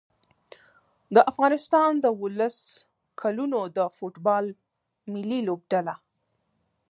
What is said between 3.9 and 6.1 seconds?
فوټبال ملي لوبډله